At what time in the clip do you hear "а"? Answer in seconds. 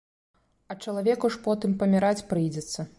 0.71-0.77